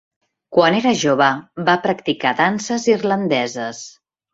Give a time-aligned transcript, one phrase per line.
[0.57, 1.29] Quan era jove
[1.69, 3.89] va practicar danses irlandeses.